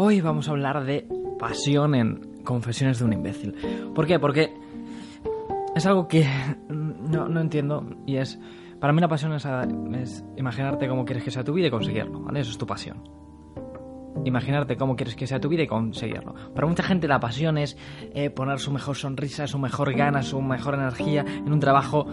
[0.00, 1.08] Hoy vamos a hablar de
[1.40, 3.52] pasión en Confesiones de un imbécil.
[3.96, 4.20] ¿Por qué?
[4.20, 4.54] Porque
[5.74, 6.24] es algo que
[6.68, 8.38] no, entiendo y es...
[8.78, 9.44] Para mí la pasión es,
[10.00, 12.30] es, imaginarte cómo quieres que sea tu vida y conseguirlo.
[12.36, 13.02] Eso es tu pasión.
[14.24, 16.32] Imaginarte cómo quieres que sea tu vida y conseguirlo.
[16.54, 17.76] Para mucha gente la pasión es
[18.14, 22.06] eh, poner su mejor sonrisa, su mejor gana, su mejor energía en un trabajo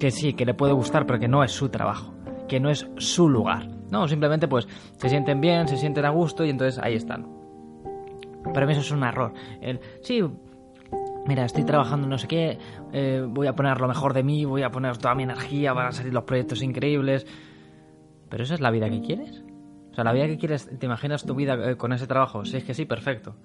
[0.00, 2.14] que sí, que le puede gustar, pero que no es su trabajo,
[2.48, 3.73] que no es su lugar.
[3.90, 4.66] No, simplemente pues
[4.96, 7.26] se sienten bien, se sienten a gusto y entonces ahí están.
[8.52, 9.32] Para mí eso es un error.
[9.60, 10.22] El, sí,
[11.26, 12.58] mira, estoy trabajando no sé qué,
[12.92, 15.88] eh, voy a poner lo mejor de mí, voy a poner toda mi energía, van
[15.88, 17.26] a salir los proyectos increíbles.
[18.28, 19.44] Pero esa es la vida que quieres.
[19.90, 22.44] O sea, la vida que quieres, ¿te imaginas tu vida eh, con ese trabajo?
[22.44, 23.36] Si es que sí, perfecto.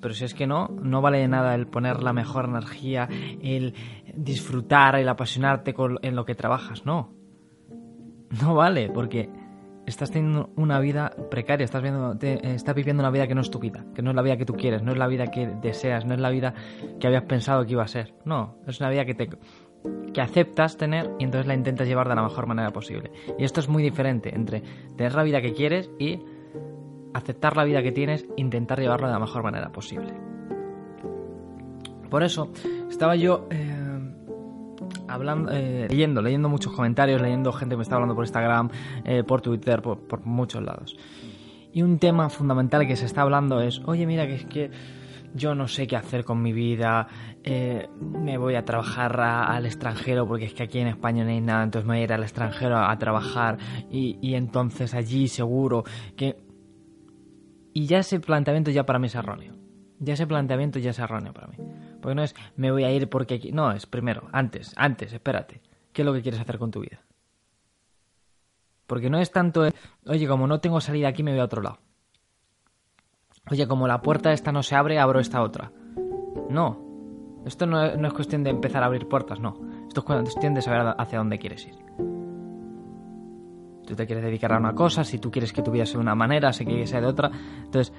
[0.00, 3.08] Pero si es que no, no vale nada el poner la mejor energía,
[3.42, 3.74] el
[4.14, 7.12] disfrutar, el apasionarte con, en lo que trabajas, no.
[8.40, 9.28] No vale, porque
[9.90, 13.58] estás teniendo una vida precaria, estás, viendo, estás viviendo una vida que no es tu
[13.58, 16.04] vida, que no es la vida que tú quieres, no es la vida que deseas,
[16.04, 16.54] no es la vida
[16.98, 18.14] que habías pensado que iba a ser.
[18.24, 19.28] No, es una vida que te
[20.12, 23.10] que aceptas tener y entonces la intentas llevar de la mejor manera posible.
[23.38, 24.62] Y esto es muy diferente entre
[24.96, 26.20] tener la vida que quieres y
[27.14, 30.12] aceptar la vida que tienes intentar llevarlo de la mejor manera posible.
[32.10, 32.50] Por eso
[32.90, 33.79] estaba yo eh,
[35.50, 38.70] eh, leyendo, leyendo muchos comentarios, leyendo gente que me está hablando por Instagram,
[39.04, 40.96] eh, por Twitter, por, por, muchos lados.
[41.72, 44.70] Y un tema fundamental que se está hablando es, oye, mira, que es que
[45.34, 47.06] yo no sé qué hacer con mi vida,
[48.00, 51.62] me voy a trabajar al extranjero porque es que aquí en España no hay nada,
[51.62, 53.56] entonces me voy a ir al extranjero a, trabajar
[53.88, 55.84] y, y entonces allí seguro
[56.16, 56.36] que
[57.72, 59.54] y ya ese planteamiento ya para mí es erróneo.
[59.98, 61.56] Ya ese planteamiento ya es erróneo para mí.
[62.00, 63.50] Porque no es me voy a ir porque...
[63.52, 65.60] No, es primero, antes, antes, espérate.
[65.92, 67.00] ¿Qué es lo que quieres hacer con tu vida?
[68.86, 69.68] Porque no es tanto,
[70.06, 71.78] oye, como no tengo salida aquí, me voy a otro lado.
[73.50, 75.72] Oye, como la puerta esta no se abre, abro esta otra.
[76.48, 76.88] No.
[77.46, 79.58] Esto no es, cuestión de empezar a abrir puertas, no.
[79.88, 81.74] Esto es cuestión de saber hacia dónde quieres ir
[83.90, 86.02] tú te quieres dedicar a una cosa, si tú quieres que tu vida sea de
[86.02, 87.30] una manera, si que sea de otra.
[87.64, 87.92] Entonces,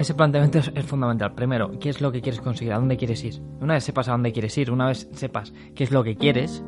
[0.00, 1.34] ese planteamiento es, fundamental.
[1.34, 2.72] Primero, ¿qué es lo que quieres conseguir?
[2.72, 3.42] ¿A dónde quieres ir?
[3.60, 6.64] Una vez sepas a dónde quieres ir, una vez sepas qué es lo que quieres,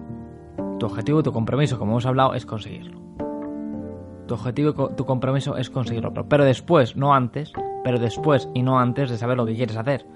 [0.78, 3.00] tu objetivo, tu compromiso, como hemos hablado, es conseguirlo.
[4.26, 6.12] Tu objetivo, tu compromiso es conseguirlo.
[6.12, 7.52] Pero después, no antes,
[7.84, 10.06] pero después y no antes de saber lo que quieres hacer.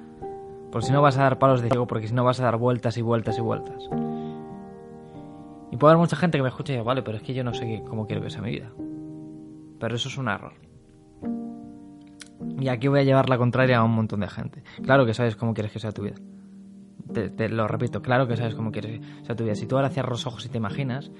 [0.71, 2.59] Porque si no vas a dar palos de ciego, porque si no vas a dar
[2.59, 3.89] vueltas y vueltas y vueltas.
[5.71, 7.45] Y puede haber mucha gente que me escuche y diga, vale, pero es que yo
[7.45, 8.71] no sé cómo quiero que sea mi vida.
[9.79, 10.66] Pero eso es un error.
[12.59, 14.63] Y aquí voy a llevar la contraria a un montón de gente.
[14.83, 16.17] Claro que sabes cómo quieres que sea tu vida.
[17.13, 19.55] Te, lo repito, claro que sabes cómo quieres que sea tu vida.
[19.55, 21.11] Si tú ahora cierras los ojos y te imaginas,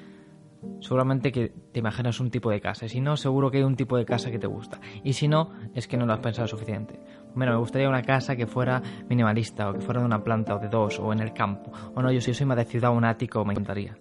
[0.81, 2.87] seguramente que te imaginas un tipo de casa.
[2.87, 4.81] Y si no, seguro que hay un tipo de casa que te gusta.
[5.05, 7.01] Y si no, es que no lo has pensado suficiente.
[7.35, 10.59] Bueno, me gustaría una casa que fuera minimalista, o que fuera de una planta, o
[10.59, 11.71] de dos, o en el campo.
[11.95, 13.97] O no, yo si yo soy más de ciudad, un ático, me encantaría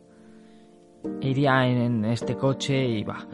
[1.21, 3.25] iría en este coche y va,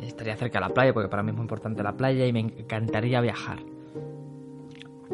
[0.00, 2.40] estaría cerca de la playa porque para mí es muy importante la playa y me
[2.40, 3.58] encantaría viajar.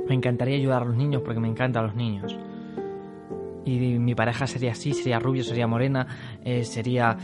[0.08, 2.36] Me encantaría ayudar a los niños porque me encantan los niños.
[3.64, 6.06] Y mi pareja sería así, sería rubia, sería morena,
[6.44, 7.16] eh, sería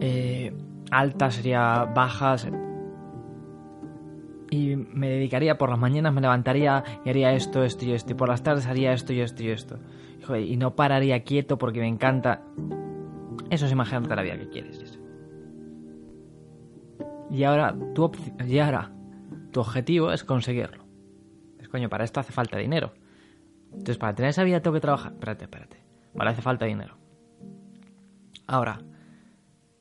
[0.00, 0.52] eh,
[0.90, 2.36] alta, sería baja.
[4.50, 8.12] Y me dedicaría por las mañanas, me levantaría y haría esto, esto y esto.
[8.12, 9.78] Y por las tardes haría esto y esto y esto.
[10.38, 12.42] y no pararía quieto porque me encanta
[13.52, 14.98] eso es imaginarte la vida que quieres.
[17.32, 18.12] Y ahora, tu
[18.46, 18.92] y ahora,
[19.52, 20.84] tu objetivo es conseguirlo.
[21.58, 22.92] Es coño, para esto hace falta dinero.
[23.70, 25.12] Entonces, para tener esa vida tengo que trabajar.
[25.12, 25.82] Espérate, espérate.
[26.12, 26.98] Vale, hace falta dinero.
[28.46, 28.82] Ahora,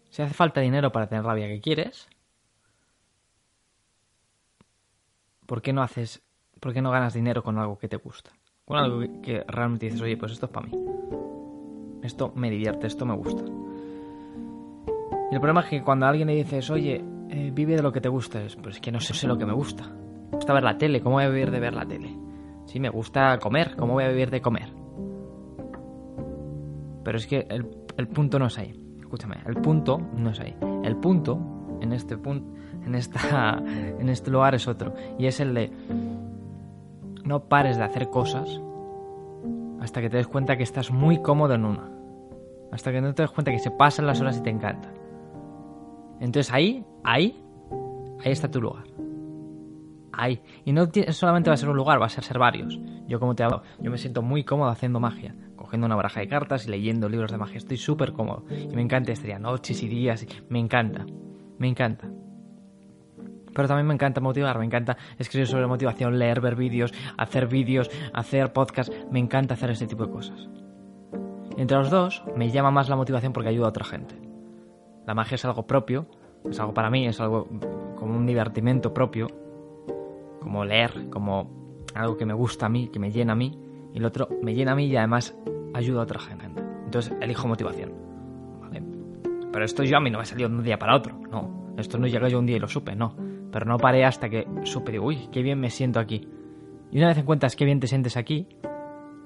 [0.09, 2.07] si hace falta dinero para tener la vida que quieres,
[5.45, 6.23] ¿por qué no haces,
[6.61, 8.31] por qué no ganas dinero con algo que te gusta?
[8.63, 10.85] Con algo que realmente dices, oye, pues esto es para mí.
[12.01, 13.43] Esto me divierte, esto me gusta.
[15.31, 18.01] Y el problema es que cuando alguien le dices, oye, eh, vive de lo que
[18.01, 19.87] te gusta, es, pues es que no sé, sé lo que me gusta.
[19.87, 22.13] Me gusta ver la tele, ¿cómo voy a vivir de ver la tele?
[22.65, 24.69] Sí, me gusta comer, ¿cómo voy a vivir de comer?
[27.03, 27.67] Pero es que el,
[27.97, 28.73] el punto no es ahí.
[28.99, 30.55] Escúchame, el punto no es ahí.
[30.83, 31.39] El punto,
[31.81, 32.53] en este punto,
[32.85, 33.57] en esta,
[33.99, 34.93] en este lugar es otro.
[35.17, 35.71] Y es el de
[37.23, 38.61] no pares de hacer cosas
[39.79, 41.89] hasta que te des cuenta que estás muy cómodo en una.
[42.71, 44.93] Hasta que no te des cuenta que se pasan las horas y te encanta.
[46.21, 47.43] Entonces ahí, ahí,
[48.23, 48.83] ahí está tu lugar.
[50.13, 50.39] Ahí.
[50.65, 52.79] Y no solamente va a ser un lugar, va a ser, varios.
[53.07, 55.35] Yo como te hablo, yo me siento muy cómodo haciendo magia.
[55.55, 57.57] Cogiendo una baraja de cartas y leyendo libros de magia.
[57.57, 58.45] Estoy súper cómodo.
[58.51, 60.27] Y me encanta, estaría noches y días.
[60.47, 61.07] Me encanta.
[61.57, 62.07] Me encanta.
[63.53, 67.89] Pero también me encanta motivar, me encanta escribir sobre motivación, leer, ver vídeos, hacer vídeos,
[68.13, 68.93] hacer podcast.
[69.11, 70.49] Me encanta hacer este tipo de cosas.
[71.57, 74.20] Entre los dos, me llama más la motivación porque ayuda a otra gente.
[75.05, 76.07] La magia es algo propio,
[76.49, 77.47] es algo para mí, es algo
[77.95, 79.27] como un divertimento propio,
[80.39, 81.49] como leer, como
[81.95, 83.57] algo que me gusta a mí, que me llena a mí,
[83.93, 85.35] y el otro me llena a mí y además
[85.73, 86.61] ayuda a otra gente.
[86.85, 88.11] Entonces elijo motivación.
[89.51, 91.73] Pero esto yo a mí no me ha salido de un día para otro, no.
[91.77, 93.15] Esto no llega yo un día y lo supe, no.
[93.51, 96.27] Pero no paré hasta que supe, digo, uy, qué bien me siento aquí.
[96.91, 98.47] Y una vez encuentras qué bien te sientes aquí,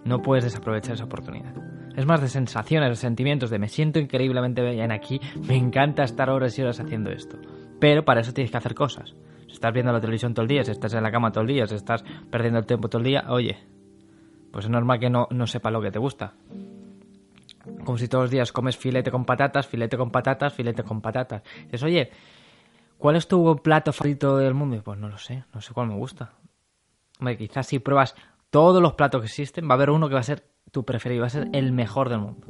[0.03, 1.53] no puedes desaprovechar esa oportunidad.
[1.95, 6.29] Es más de sensaciones, de sentimientos, de me siento increíblemente bien aquí, me encanta estar
[6.29, 7.37] horas y horas haciendo esto.
[7.79, 9.15] Pero para eso tienes que hacer cosas.
[9.47, 11.47] Si estás viendo la televisión todo el día, si estás en la cama todo el
[11.47, 13.57] día, si estás perdiendo el tiempo todo el día, oye,
[14.51, 16.33] pues es normal que no, no sepa lo que te gusta.
[17.83, 21.43] Como si todos los días comes filete con patatas, filete con patatas, filete con patatas.
[21.63, 22.11] Dices, oye,
[22.97, 24.81] ¿cuál es tu plato favorito del mundo?
[24.83, 26.33] Pues no lo sé, no sé cuál me gusta.
[27.19, 28.15] Hombre, quizás si pruebas
[28.49, 31.21] todos los platos que existen, va a haber uno que va a ser tu preferido,
[31.21, 32.47] va a ser el mejor del mundo.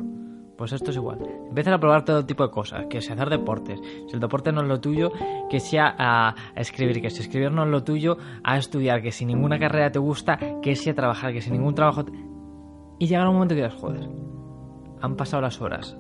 [0.58, 1.20] Pues esto es igual.
[1.50, 3.80] Empieza a probar todo tipo de cosas, que sea hacer deportes.
[4.08, 5.12] Si el deporte no es lo tuyo,
[5.50, 9.26] que sea a, escribir, que si escribir no es lo tuyo, a estudiar, que si
[9.26, 12.06] ninguna carrera te gusta, que sea trabajar, que si ningún trabajo...
[12.98, 14.10] Y llegar un momento que digas, joder,
[15.02, 15.98] han pasado las horas.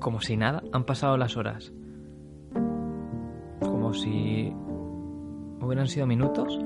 [0.00, 1.72] Como si nada, han pasado las horas.
[3.60, 4.52] Como si
[5.60, 6.58] hubieran sido minutos.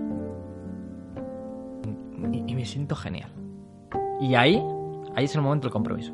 [2.32, 3.30] Y, me siento genial.
[4.20, 4.62] Y ahí,
[5.16, 6.12] ahí es el momento del compromiso.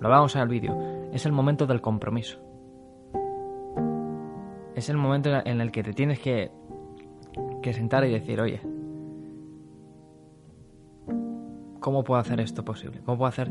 [0.00, 0.76] Lo vamos en el vídeo.
[1.12, 2.38] Es el momento del compromiso.
[4.74, 6.50] Es el momento en el que te tienes que,
[7.60, 8.60] que sentar y decir, oye,
[11.78, 13.00] ¿cómo puedo hacer esto posible?
[13.04, 13.50] ¿Cómo puedo hacer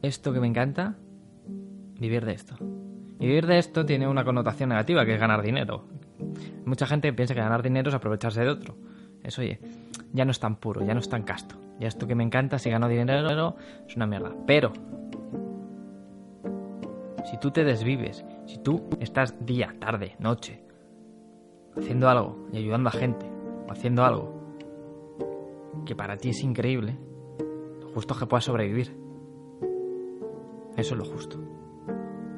[0.00, 0.94] esto que me encanta?
[1.98, 2.54] Vivir de esto.
[3.18, 5.84] Y vivir de esto tiene una connotación negativa, que es ganar dinero.
[6.64, 8.76] Mucha gente piensa que ganar dinero es aprovecharse de otro.
[9.24, 9.58] Es, oye,
[10.12, 11.56] ya no es tan puro, ya no es tan casto.
[11.78, 14.34] Ya esto que me encanta, si gano dinero, es una mierda.
[14.46, 14.72] Pero,
[17.24, 20.64] si tú te desvives, si tú estás día, tarde, noche,
[21.76, 23.26] haciendo algo y ayudando a gente,
[23.68, 24.54] o haciendo algo
[25.86, 26.98] que para ti es increíble,
[27.80, 28.96] lo justo es que puedas sobrevivir.
[30.76, 31.38] Eso es lo justo.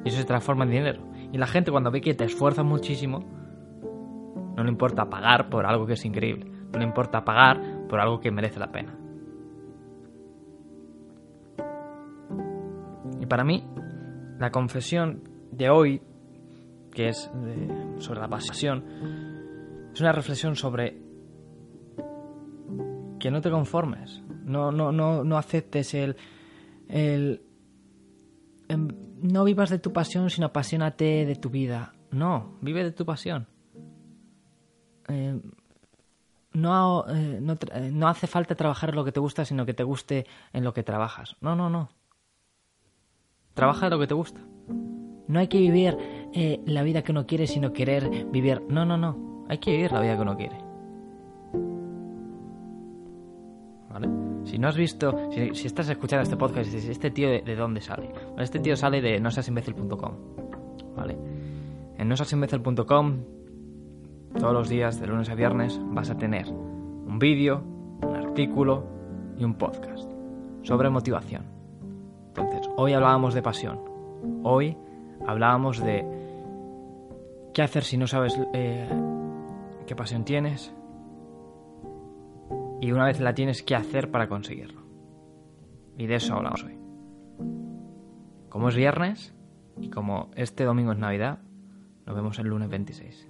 [0.03, 1.03] Y eso se transforma en dinero.
[1.31, 3.19] Y la gente cuando ve que te esfuerzas muchísimo,
[4.55, 6.51] no le importa pagar por algo que es increíble.
[6.71, 9.00] No le importa pagar por algo que merece la pena.
[13.31, 13.63] Para mí,
[14.39, 15.23] la confesión
[15.53, 16.01] de hoy,
[16.91, 17.31] que es
[17.99, 18.83] sobre la pasión,
[19.93, 21.01] es una reflexión sobre
[23.21, 26.17] que no te conformes, no, no, no, no aceptes el,
[26.89, 27.41] el
[28.67, 28.89] em,
[29.21, 31.93] no vivas de tu pasión, sino apasionate de tu vida.
[32.11, 33.47] No, vive de tu pasión.
[35.07, 35.39] Eh,
[36.51, 39.83] no, eh, eh, no, hace falta trabajar en lo que te gusta, sino que te
[39.83, 41.37] guste en lo que trabajas.
[41.39, 42.00] No, no, no.
[43.61, 44.41] Trabaja lo que te gusta.
[45.27, 45.95] No hay que vivir
[46.65, 48.63] la vida que uno quiere, sino querer vivir.
[48.67, 49.45] No, no, no.
[49.49, 50.57] Hay que vivir la vida que uno quiere.
[53.87, 54.09] ¿Vale?
[54.45, 55.15] Si no has visto,
[55.53, 58.11] si, estás escuchando este podcast y dices, ¿este tío de, dónde sale?
[58.39, 60.11] este tío sale de nosasimbecil.com.
[60.95, 61.15] ¿Vale?
[61.99, 63.17] En nosasimbecil.com
[64.39, 67.63] todos los días, de lunes a viernes, vas a tener un vídeo,
[68.01, 68.87] un artículo
[69.37, 70.09] y un podcast
[70.63, 71.50] sobre motivación.
[72.77, 73.79] Hoy hablábamos de pasión.
[74.43, 74.77] Hoy
[75.27, 76.05] hablábamos de
[77.53, 78.87] qué hacer si no sabes eh,
[79.85, 80.73] qué pasión tienes.
[82.79, 84.81] Y una vez la tienes, qué hacer para conseguirlo.
[85.97, 86.77] Y de eso hablamos hoy.
[88.49, 89.35] Como es viernes
[89.79, 91.39] y como este domingo es Navidad,
[92.05, 93.27] nos vemos el lunes 26.